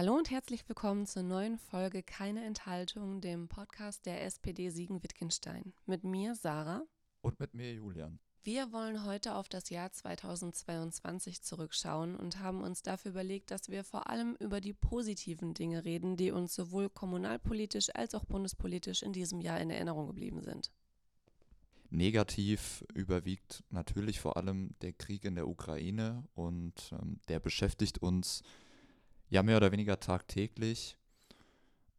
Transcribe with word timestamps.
Hallo 0.00 0.14
und 0.14 0.30
herzlich 0.30 0.66
willkommen 0.66 1.04
zur 1.04 1.22
neuen 1.22 1.58
Folge 1.58 2.02
Keine 2.02 2.42
Enthaltung, 2.42 3.20
dem 3.20 3.48
Podcast 3.48 4.06
der 4.06 4.24
SPD 4.24 4.70
Siegen-Wittgenstein. 4.70 5.74
Mit 5.84 6.04
mir 6.04 6.34
Sarah. 6.34 6.86
Und 7.20 7.38
mit 7.38 7.52
mir 7.52 7.74
Julian. 7.74 8.18
Wir 8.42 8.72
wollen 8.72 9.04
heute 9.04 9.34
auf 9.34 9.50
das 9.50 9.68
Jahr 9.68 9.92
2022 9.92 11.42
zurückschauen 11.42 12.16
und 12.16 12.38
haben 12.38 12.62
uns 12.62 12.80
dafür 12.80 13.10
überlegt, 13.10 13.50
dass 13.50 13.68
wir 13.68 13.84
vor 13.84 14.08
allem 14.08 14.36
über 14.40 14.62
die 14.62 14.72
positiven 14.72 15.52
Dinge 15.52 15.84
reden, 15.84 16.16
die 16.16 16.30
uns 16.30 16.54
sowohl 16.54 16.88
kommunalpolitisch 16.88 17.94
als 17.94 18.14
auch 18.14 18.24
bundespolitisch 18.24 19.02
in 19.02 19.12
diesem 19.12 19.42
Jahr 19.42 19.60
in 19.60 19.68
Erinnerung 19.68 20.06
geblieben 20.06 20.40
sind. 20.40 20.72
Negativ 21.90 22.86
überwiegt 22.94 23.64
natürlich 23.68 24.18
vor 24.18 24.38
allem 24.38 24.74
der 24.80 24.94
Krieg 24.94 25.26
in 25.26 25.34
der 25.34 25.46
Ukraine 25.46 26.24
und 26.32 26.90
ähm, 26.92 27.20
der 27.28 27.38
beschäftigt 27.38 27.98
uns 27.98 28.42
ja 29.30 29.42
mehr 29.42 29.56
oder 29.56 29.72
weniger 29.72 29.98
tagtäglich. 29.98 30.96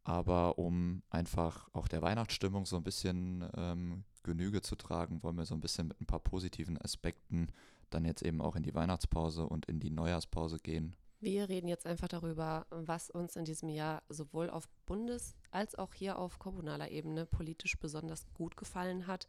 Aber 0.04 0.58
um 0.58 1.02
einfach 1.10 1.68
auch 1.72 1.88
der 1.88 2.02
Weihnachtsstimmung 2.02 2.66
so 2.66 2.76
ein 2.76 2.82
bisschen 2.82 3.48
ähm, 3.56 4.04
Genüge 4.22 4.60
zu 4.60 4.76
tragen, 4.76 5.22
wollen 5.22 5.36
wir 5.36 5.46
so 5.46 5.54
ein 5.54 5.60
bisschen 5.60 5.88
mit 5.88 6.00
ein 6.00 6.06
paar 6.06 6.20
positiven 6.20 6.80
Aspekten 6.80 7.48
dann 7.90 8.04
jetzt 8.04 8.22
eben 8.22 8.40
auch 8.40 8.56
in 8.56 8.62
die 8.62 8.74
Weihnachtspause 8.74 9.46
und 9.46 9.66
in 9.66 9.78
die 9.78 9.90
Neujahrspause 9.90 10.58
gehen. 10.58 10.96
Wir 11.20 11.48
reden 11.48 11.68
jetzt 11.68 11.86
einfach 11.86 12.08
darüber, 12.08 12.66
was 12.70 13.08
uns 13.08 13.36
in 13.36 13.44
diesem 13.44 13.68
Jahr 13.68 14.02
sowohl 14.08 14.50
auf 14.50 14.68
Bundes- 14.86 15.36
als 15.52 15.76
auch 15.76 15.94
hier 15.94 16.18
auf 16.18 16.40
kommunaler 16.40 16.90
Ebene 16.90 17.26
politisch 17.26 17.78
besonders 17.78 18.26
gut 18.34 18.56
gefallen 18.56 19.06
hat 19.06 19.28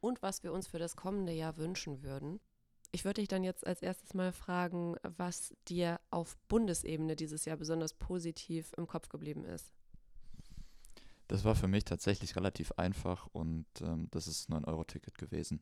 und 0.00 0.20
was 0.20 0.42
wir 0.42 0.52
uns 0.52 0.66
für 0.66 0.78
das 0.78 0.96
kommende 0.96 1.32
Jahr 1.32 1.56
wünschen 1.56 2.02
würden. 2.02 2.40
Ich 2.92 3.04
würde 3.04 3.20
dich 3.20 3.28
dann 3.28 3.44
jetzt 3.44 3.66
als 3.66 3.82
erstes 3.82 4.14
mal 4.14 4.32
fragen, 4.32 4.96
was 5.16 5.54
dir 5.68 6.00
auf 6.10 6.36
Bundesebene 6.48 7.14
dieses 7.14 7.44
Jahr 7.44 7.56
besonders 7.56 7.94
positiv 7.94 8.72
im 8.76 8.86
Kopf 8.86 9.08
geblieben 9.08 9.44
ist. 9.44 9.72
Das 11.28 11.44
war 11.44 11.54
für 11.54 11.68
mich 11.68 11.84
tatsächlich 11.84 12.34
relativ 12.34 12.72
einfach 12.72 13.28
und 13.32 13.66
ähm, 13.82 14.08
das 14.10 14.26
ist 14.26 14.48
ein 14.48 14.64
9-Euro-Ticket 14.64 15.16
gewesen. 15.16 15.60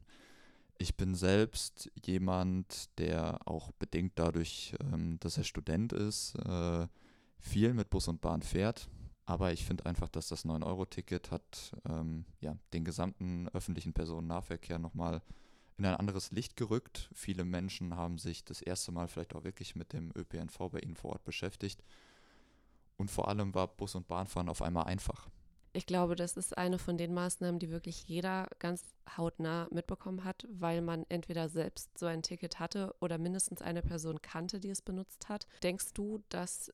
Ich 0.78 0.96
bin 0.96 1.14
selbst 1.14 1.90
jemand, 2.06 2.88
der 2.98 3.46
auch 3.46 3.72
bedingt 3.72 4.12
dadurch, 4.14 4.74
ähm, 4.80 5.18
dass 5.20 5.36
er 5.36 5.44
Student 5.44 5.92
ist, 5.92 6.36
äh, 6.36 6.86
viel 7.38 7.74
mit 7.74 7.90
Bus 7.90 8.08
und 8.08 8.22
Bahn 8.22 8.40
fährt. 8.40 8.88
Aber 9.26 9.52
ich 9.52 9.66
finde 9.66 9.84
einfach, 9.84 10.08
dass 10.08 10.28
das 10.28 10.46
9-Euro-Ticket 10.46 11.30
hat 11.30 11.72
ähm, 11.86 12.24
ja, 12.40 12.56
den 12.72 12.84
gesamten 12.84 13.48
öffentlichen 13.48 13.92
Personennahverkehr 13.92 14.78
nochmal 14.78 15.20
in 15.78 15.86
ein 15.86 15.94
anderes 15.94 16.32
Licht 16.32 16.56
gerückt. 16.56 17.08
Viele 17.14 17.44
Menschen 17.44 17.96
haben 17.96 18.18
sich 18.18 18.44
das 18.44 18.60
erste 18.60 18.92
Mal 18.92 19.08
vielleicht 19.08 19.34
auch 19.34 19.44
wirklich 19.44 19.76
mit 19.76 19.92
dem 19.92 20.12
ÖPNV 20.16 20.58
bei 20.70 20.80
ihnen 20.80 20.96
vor 20.96 21.12
Ort 21.12 21.24
beschäftigt. 21.24 21.82
Und 22.96 23.10
vor 23.10 23.28
allem 23.28 23.54
war 23.54 23.68
Bus- 23.68 23.94
und 23.94 24.08
Bahnfahren 24.08 24.48
auf 24.48 24.60
einmal 24.60 24.84
einfach. 24.84 25.28
Ich 25.72 25.86
glaube, 25.86 26.16
das 26.16 26.36
ist 26.36 26.58
eine 26.58 26.78
von 26.78 26.98
den 26.98 27.14
Maßnahmen, 27.14 27.60
die 27.60 27.70
wirklich 27.70 28.08
jeder 28.08 28.48
ganz 28.58 28.82
hautnah 29.16 29.68
mitbekommen 29.70 30.24
hat, 30.24 30.46
weil 30.50 30.80
man 30.80 31.04
entweder 31.08 31.48
selbst 31.48 31.96
so 31.96 32.06
ein 32.06 32.22
Ticket 32.22 32.58
hatte 32.58 32.94
oder 33.00 33.18
mindestens 33.18 33.62
eine 33.62 33.82
Person 33.82 34.20
kannte, 34.20 34.58
die 34.58 34.70
es 34.70 34.82
benutzt 34.82 35.28
hat. 35.28 35.46
Denkst 35.62 35.92
du, 35.94 36.20
dass 36.30 36.72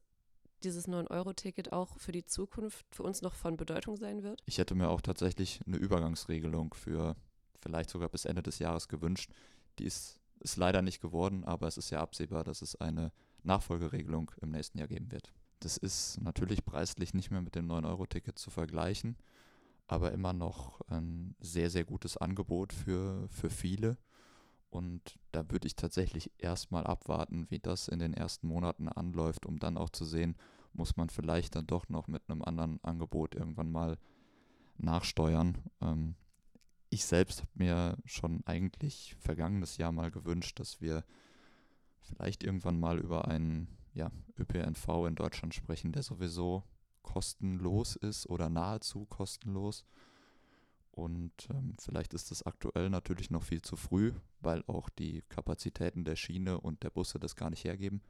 dieses 0.63 0.89
9-Euro-Ticket 0.89 1.73
auch 1.73 1.99
für 1.99 2.13
die 2.13 2.25
Zukunft 2.25 2.87
für 2.95 3.03
uns 3.03 3.21
noch 3.21 3.35
von 3.35 3.59
Bedeutung 3.59 3.97
sein 3.97 4.23
wird? 4.23 4.41
Ich 4.47 4.57
hätte 4.57 4.75
mir 4.75 4.89
auch 4.89 5.03
tatsächlich 5.03 5.61
eine 5.67 5.77
Übergangsregelung 5.77 6.73
für 6.73 7.17
vielleicht 7.65 7.91
sogar 7.91 8.09
bis 8.09 8.27
Ende 8.27 8.43
des 8.43 8.61
Jahres 8.61 8.87
gewünscht. 8.87 9.33
Die 9.81 9.84
ist, 9.84 10.20
ist 10.39 10.57
leider 10.57 10.83
nicht 10.83 11.01
geworden, 11.01 11.43
aber 11.45 11.67
es 11.67 11.77
ist 11.77 11.91
ja 11.91 12.01
absehbar, 12.01 12.45
dass 12.45 12.62
es 12.62 12.77
eine 12.77 13.11
Nachfolgeregelung 13.43 14.31
im 14.41 14.51
nächsten 14.51 14.79
Jahr 14.79 14.89
geben 14.89 15.11
wird. 15.11 15.33
Das 15.61 15.77
ist 15.77 16.20
natürlich 16.20 16.65
preislich 16.65 17.15
nicht 17.15 17.31
mehr 17.31 17.41
mit 17.41 17.55
dem 17.55 17.67
9-Euro-Ticket 17.67 18.39
zu 18.39 18.51
vergleichen, 18.51 19.17
aber 19.87 20.12
immer 20.12 20.33
noch 20.33 20.81
ein 20.89 21.35
sehr, 21.41 21.70
sehr 21.70 21.85
gutes 21.85 22.17
Angebot 22.17 22.73
für, 22.73 23.27
für 23.31 23.51
viele. 23.51 23.96
Und 24.70 25.19
da 25.33 25.48
würde 25.51 25.67
ich 25.67 25.77
tatsächlich 25.77 26.33
erstmal 26.39 26.85
abwarten, 26.86 27.46
wie 27.48 27.61
das 27.61 27.89
in 27.89 27.98
den 27.98 28.13
ersten 28.13 28.48
Monaten 28.48 28.89
anläuft, 28.89 29.46
um 29.46 29.58
dann 29.58 29.79
auch 29.79 29.91
zu 29.91 30.05
sehen, 30.05 30.36
muss 30.73 30.96
man 30.96 31.08
vielleicht 31.08 31.55
dann 31.55 31.67
doch 31.67 31.89
noch 31.89 32.08
mit 32.08 32.29
einem 32.29 32.42
anderen 32.42 32.83
Angebot 32.83 33.35
irgendwann 33.35 33.70
mal 33.70 33.96
nachsteuern. 34.77 35.58
Ähm, 35.81 36.17
ich 36.90 37.05
selbst 37.05 37.40
habe 37.40 37.50
mir 37.55 37.98
schon 38.05 38.42
eigentlich 38.46 39.17
vergangenes 39.18 39.77
Jahr 39.77 39.92
mal 39.92 40.11
gewünscht, 40.11 40.61
dass 40.61 40.80
wir 40.80 41.05
vielleicht 42.00 42.45
irgendwann 42.45 42.78
mal 42.78 42.98
über 42.98 43.28
einen 43.28 43.68
ja, 43.95 44.11
ÖPNV 44.39 45.06
in 45.08 45.14
Deutschland 45.14 45.55
sprechen, 45.55 45.92
der 45.92 46.02
sowieso 46.02 46.64
kostenlos 47.02 47.96
ist 47.96 48.28
oder 48.28 48.48
nahezu 48.48 49.06
kostenlos. 49.06 49.84
Und 50.90 51.48
ähm, 51.50 51.74
vielleicht 51.80 52.14
ist 52.14 52.30
es 52.30 52.45
aktuell 52.45 52.89
natürlich 52.89 53.30
noch 53.30 53.42
viel 53.42 53.62
zu 53.62 53.77
früh, 53.77 54.12
weil 54.40 54.62
auch 54.68 54.89
die 54.89 55.22
Kapazitäten 55.28 56.05
der 56.05 56.14
Schiene 56.14 56.61
und 56.61 56.84
der 56.84 56.90
Busse 56.90 57.18
das 57.18 57.34
gar 57.34 57.51
nicht 57.51 57.64
hergeben. 57.64 58.01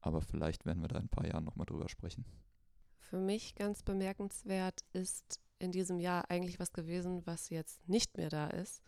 Aber 0.00 0.22
vielleicht 0.22 0.64
werden 0.64 0.80
wir 0.80 0.88
da 0.88 0.96
in 0.96 1.04
ein 1.04 1.08
paar 1.10 1.26
Jahren 1.26 1.44
nochmal 1.44 1.66
drüber 1.66 1.88
sprechen. 1.88 2.24
Für 2.98 3.18
mich 3.18 3.54
ganz 3.54 3.82
bemerkenswert 3.82 4.80
ist 4.94 5.41
in 5.62 5.72
diesem 5.72 6.00
Jahr 6.00 6.30
eigentlich 6.30 6.58
was 6.58 6.72
gewesen, 6.72 7.22
was 7.24 7.50
jetzt 7.50 7.88
nicht 7.88 8.16
mehr 8.16 8.28
da 8.28 8.48
ist. 8.48 8.82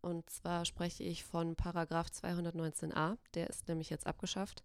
Und 0.00 0.28
zwar 0.28 0.64
spreche 0.64 1.02
ich 1.02 1.24
von 1.24 1.56
Paragraph 1.56 2.08
219a, 2.08 3.16
der 3.34 3.48
ist 3.48 3.68
nämlich 3.68 3.90
jetzt 3.90 4.06
abgeschafft. 4.06 4.64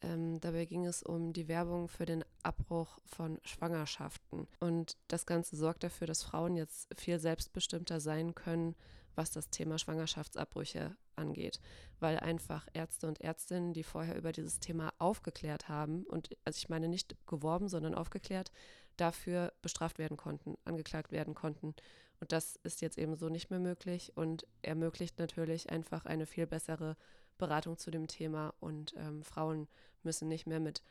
Ähm, 0.00 0.40
dabei 0.40 0.64
ging 0.64 0.86
es 0.86 1.02
um 1.02 1.32
die 1.32 1.48
Werbung 1.48 1.88
für 1.88 2.06
den 2.06 2.24
Abbruch 2.42 2.98
von 3.04 3.40
Schwangerschaften. 3.42 4.46
Und 4.60 4.96
das 5.08 5.26
Ganze 5.26 5.56
sorgt 5.56 5.82
dafür, 5.82 6.06
dass 6.06 6.22
Frauen 6.22 6.56
jetzt 6.56 6.88
viel 6.96 7.18
selbstbestimmter 7.18 8.00
sein 8.00 8.34
können, 8.34 8.76
was 9.18 9.32
das 9.32 9.50
Thema 9.50 9.78
Schwangerschaftsabbrüche 9.78 10.96
angeht, 11.16 11.60
weil 11.98 12.18
einfach 12.18 12.68
Ärzte 12.72 13.08
und 13.08 13.20
Ärztinnen, 13.20 13.72
die 13.72 13.82
vorher 13.82 14.16
über 14.16 14.30
dieses 14.30 14.60
Thema 14.60 14.94
aufgeklärt 14.98 15.68
haben, 15.68 16.04
und 16.04 16.30
also 16.44 16.56
ich 16.56 16.68
meine 16.68 16.88
nicht 16.88 17.16
geworben, 17.26 17.68
sondern 17.68 17.94
aufgeklärt, 17.94 18.52
dafür 18.96 19.52
bestraft 19.60 19.98
werden 19.98 20.16
konnten, 20.16 20.56
angeklagt 20.64 21.10
werden 21.10 21.34
konnten. 21.34 21.74
Und 22.20 22.32
das 22.32 22.56
ist 22.62 22.80
jetzt 22.80 22.96
eben 22.96 23.16
so 23.16 23.28
nicht 23.28 23.50
mehr 23.50 23.60
möglich 23.60 24.12
und 24.14 24.46
ermöglicht 24.62 25.18
natürlich 25.18 25.68
einfach 25.70 26.06
eine 26.06 26.26
viel 26.26 26.46
bessere 26.46 26.96
Beratung 27.38 27.76
zu 27.76 27.90
dem 27.90 28.06
Thema 28.06 28.54
und 28.60 28.94
ähm, 28.96 29.22
Frauen 29.22 29.68
müssen 30.02 30.28
nicht 30.28 30.46
mehr 30.46 30.60
mit 30.60 30.82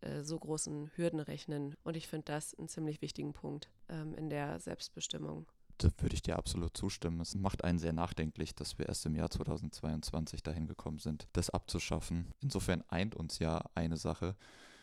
äh, 0.00 0.22
so 0.22 0.38
großen 0.38 0.90
Hürden 0.96 1.20
rechnen. 1.20 1.76
Und 1.84 1.96
ich 1.96 2.08
finde 2.08 2.26
das 2.26 2.54
einen 2.54 2.68
ziemlich 2.68 3.00
wichtigen 3.00 3.32
Punkt 3.32 3.70
ähm, 3.88 4.12
in 4.14 4.28
der 4.28 4.58
Selbstbestimmung. 4.58 5.46
Da 5.78 5.88
würde 5.98 6.14
ich 6.14 6.22
dir 6.22 6.36
absolut 6.36 6.76
zustimmen. 6.76 7.20
Es 7.20 7.34
macht 7.34 7.64
einen 7.64 7.78
sehr 7.78 7.92
nachdenklich, 7.92 8.54
dass 8.54 8.78
wir 8.78 8.86
erst 8.86 9.04
im 9.06 9.14
Jahr 9.14 9.30
2022 9.30 10.42
dahin 10.42 10.66
gekommen 10.66 10.98
sind, 10.98 11.28
das 11.32 11.50
abzuschaffen. 11.50 12.32
Insofern 12.40 12.82
eint 12.88 13.14
uns 13.14 13.38
ja 13.38 13.62
eine 13.74 13.96
Sache. 13.96 14.36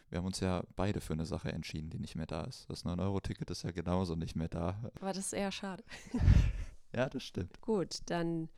Wir 0.10 0.20
haben 0.20 0.28
uns 0.28 0.40
ja 0.40 0.64
beide 0.76 1.02
für 1.02 1.14
eine 1.14 1.26
Sache 1.26 1.52
entschieden, 1.52 1.90
die 1.90 2.00
nicht 2.00 2.16
mehr 2.16 2.28
da 2.28 2.44
ist. 2.44 2.70
Das 2.70 2.86
9-Euro-Ticket 2.86 3.50
ist 3.50 3.64
ja 3.64 3.72
genauso 3.72 4.16
nicht 4.16 4.36
mehr 4.36 4.50
da. 4.50 4.80
Aber 5.00 5.14
das 5.14 5.28
ist 5.28 5.34
eher 5.34 5.52
schade. 5.52 5.84
ja, 6.94 7.10
das 7.10 7.24
stimmt. 7.24 7.60
Gut, 7.62 8.02
dann 8.06 8.50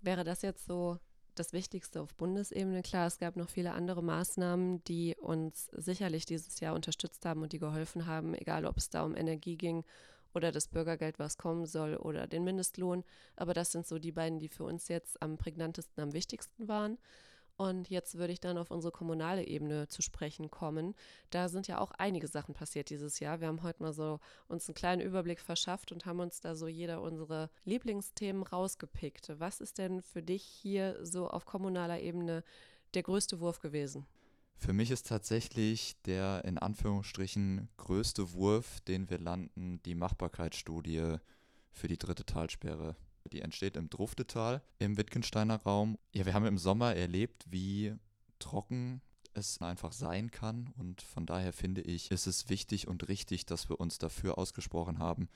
wäre 0.00 0.22
das 0.22 0.42
jetzt 0.42 0.66
so 0.66 0.98
das 1.34 1.52
Wichtigste 1.52 2.00
auf 2.00 2.14
Bundesebene. 2.14 2.82
Klar, 2.82 3.08
es 3.08 3.18
gab 3.18 3.34
noch 3.34 3.48
viele 3.48 3.72
andere 3.72 4.02
Maßnahmen, 4.02 4.84
die 4.84 5.16
uns 5.16 5.66
sicherlich 5.72 6.26
dieses 6.26 6.60
Jahr 6.60 6.74
unterstützt 6.74 7.24
haben 7.26 7.42
und 7.42 7.52
die 7.52 7.58
geholfen 7.58 8.06
haben, 8.06 8.34
egal 8.34 8.64
ob 8.64 8.76
es 8.76 8.90
da 8.90 9.02
um 9.02 9.16
Energie 9.16 9.56
ging 9.56 9.84
oder 10.34 10.52
das 10.52 10.68
Bürgergeld, 10.68 11.18
was 11.18 11.38
kommen 11.38 11.66
soll, 11.66 11.96
oder 11.96 12.26
den 12.26 12.44
Mindestlohn. 12.44 13.04
Aber 13.36 13.54
das 13.54 13.72
sind 13.72 13.86
so 13.86 13.98
die 13.98 14.12
beiden, 14.12 14.38
die 14.38 14.48
für 14.48 14.64
uns 14.64 14.88
jetzt 14.88 15.20
am 15.22 15.38
prägnantesten, 15.38 16.02
am 16.02 16.12
wichtigsten 16.12 16.68
waren. 16.68 16.98
Und 17.60 17.90
jetzt 17.90 18.16
würde 18.16 18.32
ich 18.32 18.40
dann 18.40 18.56
auf 18.56 18.70
unsere 18.70 18.90
kommunale 18.90 19.46
Ebene 19.46 19.86
zu 19.86 20.00
sprechen 20.00 20.50
kommen. 20.50 20.94
Da 21.28 21.50
sind 21.50 21.68
ja 21.68 21.78
auch 21.78 21.90
einige 21.90 22.26
Sachen 22.26 22.54
passiert 22.54 22.88
dieses 22.88 23.20
Jahr. 23.20 23.40
Wir 23.40 23.48
haben 23.48 23.62
heute 23.62 23.82
mal 23.82 23.92
so 23.92 24.18
uns 24.48 24.66
einen 24.66 24.74
kleinen 24.74 25.02
Überblick 25.02 25.40
verschafft 25.40 25.92
und 25.92 26.06
haben 26.06 26.20
uns 26.20 26.40
da 26.40 26.54
so 26.54 26.68
jeder 26.68 27.02
unsere 27.02 27.50
Lieblingsthemen 27.66 28.44
rausgepickt. 28.44 29.38
Was 29.38 29.60
ist 29.60 29.76
denn 29.76 30.00
für 30.00 30.22
dich 30.22 30.42
hier 30.42 31.04
so 31.04 31.28
auf 31.28 31.44
kommunaler 31.44 32.00
Ebene 32.00 32.44
der 32.94 33.02
größte 33.02 33.40
Wurf 33.40 33.60
gewesen? 33.60 34.06
Für 34.60 34.72
mich 34.72 34.90
ist 34.90 35.08
tatsächlich 35.08 35.96
der 36.04 36.44
in 36.44 36.58
Anführungsstrichen 36.58 37.68
größte 37.78 38.34
Wurf, 38.34 38.80
den 38.82 39.10
wir 39.10 39.18
landen, 39.18 39.82
die 39.84 39.94
Machbarkeitsstudie 39.94 41.16
für 41.72 41.88
die 41.88 41.98
dritte 41.98 42.24
Talsperre 42.24 42.94
die 43.32 43.40
entsteht 43.40 43.76
im 43.76 43.90
Druftetal 43.90 44.62
im 44.78 44.96
Wittgensteiner 44.96 45.56
Raum. 45.62 45.98
Ja, 46.12 46.26
wir 46.26 46.34
haben 46.34 46.46
im 46.46 46.58
Sommer 46.58 46.94
erlebt, 46.94 47.44
wie 47.50 47.94
trocken 48.38 49.02
es 49.34 49.60
einfach 49.60 49.92
sein 49.92 50.30
kann. 50.30 50.72
Und 50.76 51.02
von 51.02 51.26
daher 51.26 51.52
finde 51.52 51.82
ich, 51.82 52.10
ist 52.10 52.26
es 52.26 52.48
wichtig 52.48 52.88
und 52.88 53.08
richtig, 53.08 53.46
dass 53.46 53.68
wir 53.68 53.78
uns 53.78 53.98
dafür 53.98 54.38
ausgesprochen 54.38 54.98
haben, 54.98 55.28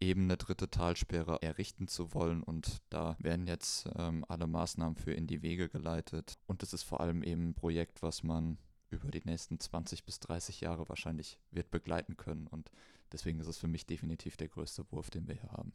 eben 0.00 0.24
eine 0.24 0.36
dritte 0.36 0.70
Talsperre 0.70 1.42
errichten 1.42 1.86
zu 1.86 2.14
wollen. 2.14 2.42
Und 2.42 2.82
da 2.88 3.16
werden 3.18 3.46
jetzt 3.46 3.88
ähm, 3.96 4.24
alle 4.28 4.46
Maßnahmen 4.46 4.96
für 4.96 5.12
in 5.12 5.26
die 5.26 5.42
Wege 5.42 5.68
geleitet. 5.68 6.38
Und 6.46 6.62
es 6.62 6.72
ist 6.72 6.82
vor 6.82 7.00
allem 7.00 7.22
eben 7.22 7.50
ein 7.50 7.54
Projekt, 7.54 8.02
was 8.02 8.22
man 8.22 8.58
über 8.88 9.10
die 9.10 9.22
nächsten 9.24 9.60
20 9.60 10.04
bis 10.04 10.18
30 10.20 10.60
Jahre 10.62 10.88
wahrscheinlich 10.88 11.38
wird 11.50 11.70
begleiten 11.70 12.16
können. 12.16 12.46
Und 12.46 12.70
deswegen 13.12 13.40
ist 13.40 13.46
es 13.46 13.58
für 13.58 13.68
mich 13.68 13.86
definitiv 13.86 14.36
der 14.36 14.48
größte 14.48 14.90
Wurf, 14.90 15.10
den 15.10 15.28
wir 15.28 15.34
hier 15.34 15.52
haben. 15.52 15.72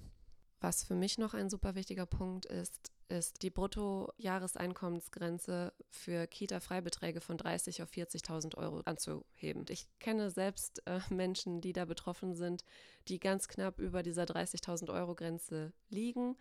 Was 0.65 0.83
für 0.83 0.95
mich 0.95 1.17
noch 1.19 1.35
ein 1.35 1.51
super 1.51 1.75
wichtiger 1.75 2.07
Punkt 2.07 2.47
ist, 2.47 2.91
ist 3.07 3.43
die 3.43 3.51
Bruttojahreseinkommensgrenze 3.51 5.71
für 5.91 6.25
Kita-Freibeträge 6.25 7.21
von 7.21 7.37
30 7.37 7.83
auf 7.83 7.91
40.000 7.91 8.57
Euro 8.57 8.79
anzuheben. 8.79 9.65
Ich 9.69 9.87
kenne 9.99 10.31
selbst 10.31 10.81
äh, 10.87 11.01
Menschen, 11.11 11.61
die 11.61 11.71
da 11.71 11.85
betroffen 11.85 12.33
sind, 12.33 12.63
die 13.07 13.19
ganz 13.19 13.47
knapp 13.47 13.77
über 13.77 14.01
dieser 14.01 14.23
30.000 14.23 14.91
Euro 14.91 15.13
Grenze 15.13 15.71
liegen 15.89 16.35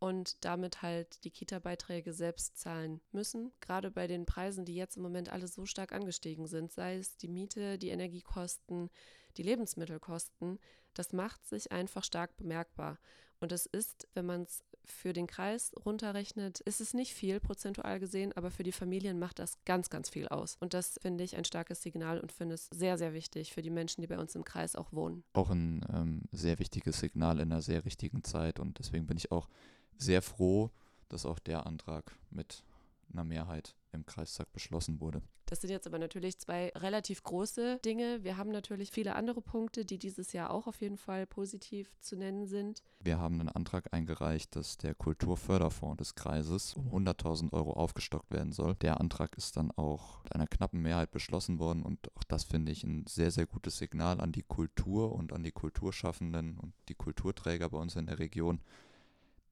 und 0.00 0.44
damit 0.44 0.82
halt 0.82 1.22
die 1.22 1.30
Kita-Beiträge 1.30 2.12
selbst 2.12 2.58
zahlen 2.58 3.00
müssen. 3.12 3.52
Gerade 3.60 3.92
bei 3.92 4.08
den 4.08 4.26
Preisen, 4.26 4.64
die 4.64 4.74
jetzt 4.74 4.96
im 4.96 5.04
Moment 5.04 5.28
alle 5.28 5.46
so 5.46 5.66
stark 5.66 5.92
angestiegen 5.92 6.48
sind, 6.48 6.72
sei 6.72 6.96
es 6.96 7.16
die 7.16 7.28
Miete, 7.28 7.78
die 7.78 7.90
Energiekosten, 7.90 8.90
die 9.36 9.44
Lebensmittelkosten, 9.44 10.58
das 10.94 11.12
macht 11.12 11.46
sich 11.46 11.70
einfach 11.70 12.02
stark 12.02 12.36
bemerkbar. 12.36 12.98
Und 13.40 13.52
es 13.52 13.66
ist, 13.66 14.08
wenn 14.14 14.26
man 14.26 14.42
es 14.42 14.64
für 14.84 15.12
den 15.12 15.26
Kreis 15.26 15.72
runterrechnet, 15.84 16.60
ist 16.60 16.80
es 16.80 16.94
nicht 16.94 17.12
viel 17.12 17.40
prozentual 17.40 18.00
gesehen, 18.00 18.32
aber 18.32 18.50
für 18.50 18.62
die 18.62 18.72
Familien 18.72 19.18
macht 19.18 19.38
das 19.38 19.58
ganz, 19.64 19.90
ganz 19.90 20.08
viel 20.08 20.28
aus. 20.28 20.56
Und 20.60 20.74
das 20.74 20.98
finde 21.00 21.24
ich 21.24 21.36
ein 21.36 21.44
starkes 21.44 21.82
Signal 21.82 22.20
und 22.20 22.32
finde 22.32 22.54
es 22.54 22.68
sehr, 22.72 22.98
sehr 22.98 23.12
wichtig 23.12 23.52
für 23.52 23.62
die 23.62 23.70
Menschen, 23.70 24.00
die 24.00 24.06
bei 24.06 24.18
uns 24.18 24.34
im 24.34 24.44
Kreis 24.44 24.76
auch 24.76 24.92
wohnen. 24.92 25.24
Auch 25.34 25.50
ein 25.50 25.84
ähm, 25.92 26.22
sehr 26.32 26.58
wichtiges 26.58 27.00
Signal 27.00 27.38
in 27.40 27.52
einer 27.52 27.62
sehr 27.62 27.84
richtigen 27.84 28.24
Zeit 28.24 28.58
und 28.58 28.78
deswegen 28.78 29.06
bin 29.06 29.16
ich 29.16 29.30
auch 29.30 29.48
sehr 29.96 30.22
froh, 30.22 30.70
dass 31.08 31.26
auch 31.26 31.38
der 31.38 31.66
Antrag 31.66 32.16
mit 32.30 32.64
einer 33.12 33.24
Mehrheit 33.24 33.74
im 33.92 34.06
Kreistag 34.06 34.52
beschlossen 34.52 35.00
wurde. 35.00 35.22
Das 35.46 35.62
sind 35.62 35.70
jetzt 35.70 35.86
aber 35.86 35.98
natürlich 35.98 36.38
zwei 36.38 36.68
relativ 36.76 37.22
große 37.22 37.80
Dinge. 37.82 38.22
Wir 38.22 38.36
haben 38.36 38.50
natürlich 38.50 38.90
viele 38.90 39.14
andere 39.14 39.40
Punkte, 39.40 39.86
die 39.86 39.98
dieses 39.98 40.34
Jahr 40.34 40.50
auch 40.50 40.66
auf 40.66 40.82
jeden 40.82 40.98
Fall 40.98 41.26
positiv 41.26 41.90
zu 42.00 42.16
nennen 42.16 42.46
sind. 42.46 42.82
Wir 43.00 43.18
haben 43.18 43.40
einen 43.40 43.48
Antrag 43.48 43.94
eingereicht, 43.94 44.54
dass 44.56 44.76
der 44.76 44.94
Kulturförderfonds 44.94 45.96
des 45.96 46.14
Kreises 46.14 46.74
um 46.74 47.06
100.000 47.06 47.54
Euro 47.54 47.72
aufgestockt 47.72 48.30
werden 48.30 48.52
soll. 48.52 48.74
Der 48.74 49.00
Antrag 49.00 49.38
ist 49.38 49.56
dann 49.56 49.70
auch 49.70 50.22
mit 50.24 50.34
einer 50.34 50.46
knappen 50.46 50.82
Mehrheit 50.82 51.12
beschlossen 51.12 51.58
worden 51.58 51.82
und 51.82 52.14
auch 52.14 52.24
das 52.24 52.44
finde 52.44 52.70
ich 52.70 52.84
ein 52.84 53.06
sehr, 53.06 53.30
sehr 53.30 53.46
gutes 53.46 53.78
Signal 53.78 54.20
an 54.20 54.32
die 54.32 54.42
Kultur 54.42 55.12
und 55.12 55.32
an 55.32 55.42
die 55.42 55.52
Kulturschaffenden 55.52 56.58
und 56.58 56.74
die 56.90 56.94
Kulturträger 56.94 57.70
bei 57.70 57.78
uns 57.78 57.96
in 57.96 58.04
der 58.04 58.18
Region 58.18 58.60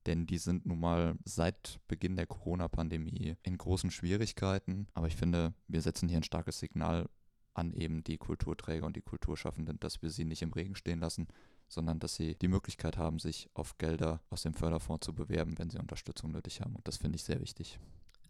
denn 0.07 0.27
die 0.27 0.39
sind 0.39 0.67
nun 0.67 0.81
mal 0.81 1.19
seit 1.25 1.81
Beginn 1.89 2.17
der 2.17 2.27
Corona-Pandemie 2.27 3.37
in 3.43 3.59
großen 3.59 3.91
Schwierigkeiten. 3.91 4.87
Aber 4.95 5.09
ich 5.09 5.17
finde, 5.17 5.55
wir 5.69 5.83
setzen 5.83 6.09
hier 6.09 6.19
ein 6.19 6.23
starkes 6.23 6.59
Signal 6.59 7.09
an 7.55 7.73
eben 7.73 8.05
die 8.05 8.19
Kulturträger 8.19 8.87
und 8.87 8.97
die 8.97 9.03
Kulturschaffenden, 9.03 9.81
dass 9.81 10.03
wir 10.03 10.11
sie 10.11 10.25
nicht 10.25 10.43
im 10.43 10.53
Regen 10.53 10.77
stehen 10.77 11.01
lassen, 11.01 11.27
sondern 11.69 11.99
dass 11.99 12.15
sie 12.15 12.37
die 12.37 12.49
Möglichkeit 12.49 12.97
haben, 12.97 13.19
sich 13.19 13.49
auf 13.55 13.79
Gelder 13.79 14.21
aus 14.31 14.43
dem 14.43 14.55
Förderfonds 14.55 15.05
zu 15.05 15.15
bewerben, 15.15 15.59
wenn 15.59 15.71
sie 15.71 15.79
Unterstützung 15.79 16.33
nötig 16.33 16.61
haben. 16.61 16.77
Und 16.77 16.87
das 16.87 16.99
finde 16.99 17.17
ich 17.17 17.25
sehr 17.25 17.41
wichtig. 17.41 17.81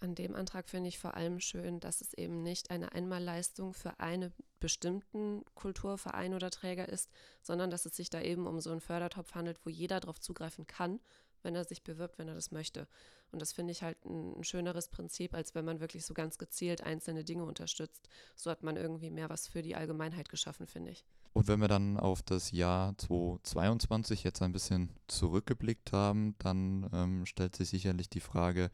An 0.00 0.14
dem 0.14 0.34
Antrag 0.34 0.68
finde 0.68 0.88
ich 0.88 0.98
vor 0.98 1.14
allem 1.14 1.40
schön, 1.40 1.80
dass 1.80 2.02
es 2.02 2.12
eben 2.12 2.42
nicht 2.42 2.70
eine 2.70 2.92
Einmalleistung 2.92 3.72
für 3.72 3.98
einen 3.98 4.32
bestimmten 4.60 5.42
Kulturverein 5.54 6.34
oder 6.34 6.50
Träger 6.50 6.88
ist, 6.88 7.10
sondern 7.42 7.70
dass 7.70 7.86
es 7.86 7.96
sich 7.96 8.10
da 8.10 8.20
eben 8.20 8.46
um 8.46 8.60
so 8.60 8.70
einen 8.70 8.80
Fördertopf 8.80 9.34
handelt, 9.34 9.58
wo 9.64 9.70
jeder 9.70 10.00
darauf 10.00 10.20
zugreifen 10.20 10.66
kann 10.66 11.00
wenn 11.46 11.54
er 11.54 11.64
sich 11.64 11.82
bewirbt, 11.82 12.18
wenn 12.18 12.28
er 12.28 12.34
das 12.34 12.50
möchte. 12.50 12.86
Und 13.32 13.40
das 13.40 13.52
finde 13.52 13.70
ich 13.72 13.82
halt 13.82 14.04
ein, 14.04 14.38
ein, 14.38 14.44
schöneres 14.44 14.88
Prinzip, 14.88 15.32
als 15.32 15.54
wenn 15.54 15.64
man 15.64 15.80
wirklich 15.80 16.04
so 16.04 16.12
ganz 16.12 16.36
gezielt 16.36 16.82
einzelne 16.82 17.24
Dinge 17.24 17.44
unterstützt. 17.44 18.08
So 18.34 18.50
hat 18.50 18.62
man 18.62 18.76
irgendwie 18.76 19.10
mehr 19.10 19.30
was 19.30 19.46
für 19.46 19.62
die 19.62 19.76
Allgemeinheit 19.76 20.28
geschaffen, 20.28 20.66
finde 20.66 20.90
ich. 20.90 21.04
Und 21.32 21.48
wenn 21.48 21.60
wir 21.60 21.68
dann 21.68 21.98
auf 21.98 22.22
das 22.22 22.50
Jahr 22.50 22.98
2022 22.98 24.24
jetzt 24.24 24.42
ein 24.42 24.52
bisschen 24.52 24.90
zurückgeblickt 25.06 25.92
haben, 25.92 26.34
dann 26.38 26.90
ähm, 26.92 27.26
stellt 27.26 27.56
sich 27.56 27.68
sicherlich 27.68 28.08
die 28.08 28.20
Frage, 28.20 28.70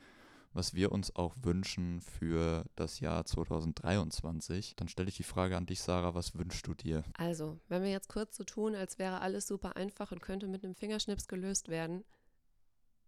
was 0.55 0.75
wir 0.75 0.93
uns 0.93 1.15
auch 1.17 1.35
wünschen 1.43 2.01
für 2.01 2.65
das 2.77 3.01
Jahr 3.01 3.25
2023. 3.25 4.77
Dann 4.77 4.89
stelle 4.89 5.09
ich 5.09 5.17
die 5.17 5.23
Frage 5.23 5.57
an 5.57 5.67
dich, 5.67 5.81
Sarah, 5.81 6.15
was 6.15 6.39
wünschst 6.39 6.67
du 6.67 6.75
dir? 6.75 7.05
Also, 7.15 7.59
wenn 7.69 7.83
wir 7.83 7.91
jetzt 7.91 8.09
kurz 8.09 8.37
so 8.37 8.45
tun, 8.45 8.75
als 8.75 8.99
wäre 8.99 9.21
alles 9.21 9.47
super 9.47 9.77
einfach 9.77 10.13
und 10.13 10.23
könnte 10.23 10.49
mit 10.49 10.65
einem 10.65 10.75
Fingerschnips 10.75 11.27
gelöst 11.27 11.69
werden, 11.69 12.05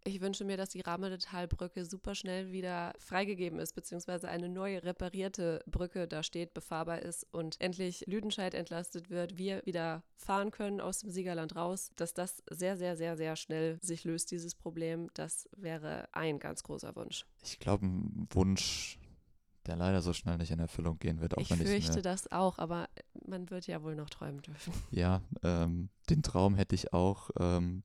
ich 0.04 0.20
wünsche 0.20 0.44
mir, 0.44 0.58
dass 0.58 0.68
die 0.68 0.82
Rahmendetalbrücke 0.82 1.84
super 1.86 2.14
schnell 2.14 2.52
wieder 2.52 2.92
freigegeben 2.98 3.58
ist, 3.58 3.74
beziehungsweise 3.74 4.28
eine 4.28 4.50
neue 4.50 4.82
reparierte 4.82 5.64
Brücke 5.66 6.06
da 6.06 6.22
steht, 6.22 6.52
befahrbar 6.52 7.00
ist 7.00 7.26
und 7.32 7.58
endlich 7.60 8.04
Lüdenscheid 8.06 8.54
entlastet 8.54 9.08
wird, 9.08 9.38
wir 9.38 9.64
wieder 9.64 10.02
fahren 10.16 10.50
können 10.50 10.80
aus 10.80 10.98
dem 10.98 11.10
Siegerland 11.10 11.56
raus, 11.56 11.90
dass 11.96 12.12
das 12.12 12.42
sehr, 12.50 12.76
sehr, 12.76 12.96
sehr, 12.96 13.16
sehr 13.16 13.36
schnell 13.36 13.78
sich 13.80 14.04
löst, 14.04 14.30
dieses 14.30 14.54
Problem. 14.54 15.08
Das 15.14 15.48
wäre 15.56 16.06
ein 16.12 16.38
ganz 16.38 16.62
großer 16.62 16.94
Wunsch. 16.96 17.24
Ich 17.42 17.58
glaube, 17.58 17.86
ein 17.86 18.28
Wunsch, 18.30 18.98
der 19.66 19.76
leider 19.76 20.02
so 20.02 20.12
schnell 20.12 20.36
nicht 20.36 20.50
in 20.50 20.58
Erfüllung 20.58 20.98
gehen 20.98 21.20
wird. 21.20 21.34
Auch 21.34 21.40
ich 21.40 21.50
wenn 21.50 21.66
fürchte 21.66 22.02
das 22.02 22.30
auch, 22.30 22.58
aber 22.58 22.90
man 23.26 23.48
wird 23.48 23.66
ja 23.66 23.82
wohl 23.82 23.96
noch 23.96 24.10
träumen 24.10 24.42
dürfen. 24.42 24.74
Ja, 24.90 25.22
ähm, 25.42 25.88
den 26.10 26.22
Traum 26.22 26.56
hätte 26.56 26.74
ich 26.74 26.92
auch. 26.92 27.30
Ähm, 27.40 27.84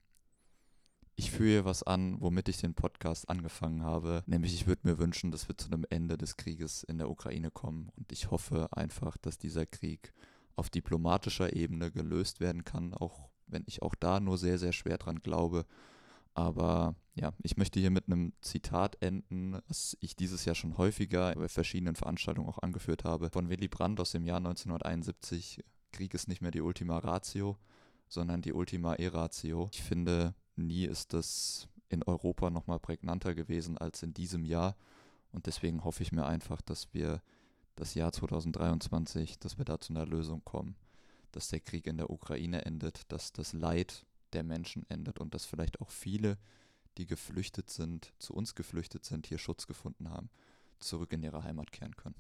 ich 1.19 1.31
führe 1.31 1.65
was 1.65 1.83
an, 1.83 2.15
womit 2.21 2.47
ich 2.47 2.57
den 2.59 2.73
Podcast 2.73 3.29
angefangen 3.29 3.83
habe. 3.83 4.23
Nämlich, 4.25 4.53
ich 4.53 4.67
würde 4.67 4.87
mir 4.87 4.97
wünschen, 4.97 5.31
dass 5.31 5.49
wir 5.49 5.57
zu 5.57 5.67
einem 5.67 5.85
Ende 5.89 6.17
des 6.17 6.37
Krieges 6.37 6.83
in 6.83 6.97
der 6.97 7.09
Ukraine 7.09 7.51
kommen. 7.51 7.91
Und 7.97 8.13
ich 8.13 8.31
hoffe 8.31 8.69
einfach, 8.71 9.17
dass 9.17 9.37
dieser 9.37 9.65
Krieg 9.65 10.13
auf 10.55 10.69
diplomatischer 10.69 11.53
Ebene 11.53 11.91
gelöst 11.91 12.39
werden 12.39 12.63
kann, 12.63 12.93
auch 12.93 13.27
wenn 13.47 13.63
ich 13.65 13.81
auch 13.81 13.95
da 13.95 14.21
nur 14.21 14.37
sehr, 14.37 14.57
sehr 14.57 14.71
schwer 14.71 14.97
dran 14.97 15.19
glaube. 15.19 15.65
Aber 16.35 16.95
ja, 17.15 17.33
ich 17.43 17.57
möchte 17.57 17.81
hier 17.81 17.91
mit 17.91 18.07
einem 18.07 18.31
Zitat 18.39 18.95
enden, 19.01 19.59
was 19.67 19.97
ich 19.99 20.15
dieses 20.15 20.45
Jahr 20.45 20.55
schon 20.55 20.77
häufiger 20.77 21.33
bei 21.35 21.49
verschiedenen 21.49 21.95
Veranstaltungen 21.95 22.47
auch 22.47 22.59
angeführt 22.59 23.03
habe, 23.03 23.29
von 23.29 23.49
Willy 23.49 23.67
Brandt 23.67 23.99
aus 23.99 24.11
dem 24.11 24.23
Jahr 24.23 24.37
1971. 24.37 25.65
Krieg 25.91 26.13
ist 26.13 26.29
nicht 26.29 26.41
mehr 26.41 26.51
die 26.51 26.61
Ultima 26.61 26.99
Ratio, 26.99 27.57
sondern 28.07 28.41
die 28.41 28.53
Ultima 28.53 28.95
Eratio. 28.95 29.69
Ich 29.73 29.83
finde, 29.83 30.33
nie 30.59 30.85
ist 30.85 31.13
das 31.13 31.67
in 31.89 32.03
Europa 32.03 32.49
nochmal 32.49 32.79
prägnanter 32.79 33.33
gewesen 33.33 33.77
als 33.77 34.03
in 34.03 34.13
diesem 34.13 34.45
Jahr. 34.45 34.75
Und 35.31 35.47
deswegen 35.47 35.83
hoffe 35.83 36.03
ich 36.03 36.11
mir 36.11 36.25
einfach, 36.25 36.61
dass 36.61 36.93
wir 36.93 37.21
das 37.75 37.93
Jahr 37.93 38.11
2023, 38.11 39.39
dass 39.39 39.57
wir 39.57 39.65
da 39.65 39.79
zu 39.79 39.93
einer 39.93 40.05
Lösung 40.05 40.43
kommen, 40.43 40.75
dass 41.31 41.49
der 41.49 41.59
Krieg 41.59 41.87
in 41.87 41.97
der 41.97 42.09
Ukraine 42.09 42.65
endet, 42.65 43.11
dass 43.11 43.31
das 43.31 43.53
Leid 43.53 44.05
der 44.33 44.43
Menschen 44.43 44.85
endet 44.89 45.19
und 45.19 45.33
dass 45.33 45.45
vielleicht 45.45 45.81
auch 45.81 45.89
viele, 45.89 46.37
die 46.97 47.05
geflüchtet 47.05 47.69
sind, 47.69 48.13
zu 48.19 48.33
uns 48.33 48.55
geflüchtet 48.55 49.05
sind, 49.05 49.27
hier 49.27 49.37
Schutz 49.37 49.67
gefunden 49.67 50.09
haben, 50.09 50.29
zurück 50.79 51.13
in 51.13 51.23
ihre 51.23 51.43
Heimat 51.43 51.71
kehren 51.71 51.95
können. 51.95 52.15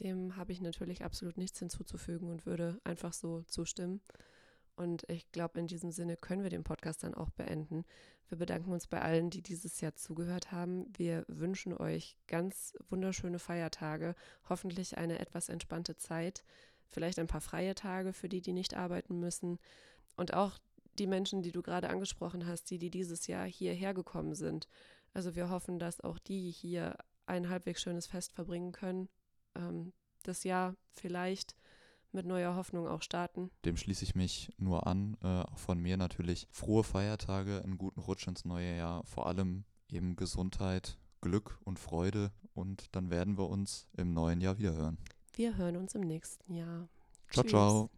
Dem 0.00 0.36
habe 0.36 0.52
ich 0.52 0.60
natürlich 0.60 1.04
absolut 1.04 1.36
nichts 1.36 1.58
hinzuzufügen 1.58 2.30
und 2.30 2.46
würde 2.46 2.80
einfach 2.84 3.12
so 3.12 3.42
zustimmen. 3.42 4.00
Und 4.76 5.08
ich 5.08 5.30
glaube, 5.32 5.60
in 5.60 5.66
diesem 5.66 5.90
Sinne 5.90 6.16
können 6.16 6.42
wir 6.42 6.50
den 6.50 6.64
Podcast 6.64 7.02
dann 7.02 7.14
auch 7.14 7.30
beenden. 7.30 7.84
Wir 8.28 8.38
bedanken 8.38 8.72
uns 8.72 8.86
bei 8.86 9.00
allen, 9.00 9.28
die 9.28 9.42
dieses 9.42 9.80
Jahr 9.80 9.94
zugehört 9.94 10.52
haben. 10.52 10.86
Wir 10.96 11.24
wünschen 11.28 11.76
euch 11.76 12.16
ganz 12.26 12.74
wunderschöne 12.88 13.38
Feiertage, 13.38 14.14
hoffentlich 14.48 14.96
eine 14.96 15.18
etwas 15.18 15.50
entspannte 15.50 15.96
Zeit, 15.96 16.42
vielleicht 16.88 17.18
ein 17.18 17.26
paar 17.26 17.42
freie 17.42 17.74
Tage 17.74 18.14
für 18.14 18.30
die, 18.30 18.40
die 18.40 18.54
nicht 18.54 18.74
arbeiten 18.74 19.20
müssen. 19.20 19.58
Und 20.16 20.32
auch 20.32 20.58
die 20.98 21.06
Menschen, 21.06 21.42
die 21.42 21.52
du 21.52 21.62
gerade 21.62 21.90
angesprochen 21.90 22.46
hast, 22.46 22.70
die, 22.70 22.78
die 22.78 22.90
dieses 22.90 23.26
Jahr 23.26 23.46
hierher 23.46 23.94
gekommen 23.94 24.34
sind. 24.34 24.68
Also 25.14 25.34
wir 25.34 25.50
hoffen, 25.50 25.78
dass 25.78 26.00
auch 26.00 26.18
die 26.18 26.50
hier 26.50 26.96
ein 27.26 27.48
halbwegs 27.48 27.82
schönes 27.82 28.06
Fest 28.06 28.32
verbringen 28.32 28.72
können. 28.72 29.08
Ähm, 29.54 29.92
das 30.22 30.44
Jahr 30.44 30.74
vielleicht 30.90 31.54
mit 32.12 32.26
neuer 32.26 32.56
Hoffnung 32.56 32.86
auch 32.86 33.02
starten. 33.02 33.50
Dem 33.64 33.76
schließe 33.76 34.04
ich 34.04 34.14
mich 34.14 34.52
nur 34.58 34.86
an. 34.86 35.16
Äh, 35.22 35.42
auch 35.42 35.58
von 35.58 35.78
mir 35.78 35.96
natürlich 35.96 36.48
frohe 36.50 36.84
Feiertage, 36.84 37.62
einen 37.62 37.78
guten 37.78 38.00
Rutsch 38.00 38.26
ins 38.26 38.44
neue 38.44 38.76
Jahr. 38.76 39.04
Vor 39.04 39.26
allem 39.26 39.64
eben 39.88 40.16
Gesundheit, 40.16 40.98
Glück 41.20 41.58
und 41.64 41.78
Freude. 41.78 42.32
Und 42.54 42.94
dann 42.94 43.10
werden 43.10 43.38
wir 43.38 43.48
uns 43.48 43.86
im 43.96 44.12
neuen 44.12 44.40
Jahr 44.40 44.58
wieder 44.58 44.74
hören. 44.74 44.98
Wir 45.34 45.56
hören 45.56 45.76
uns 45.76 45.94
im 45.94 46.02
nächsten 46.02 46.54
Jahr. 46.54 46.88
Ciao, 47.30 47.42
Tschüss. 47.42 47.50
ciao. 47.50 47.90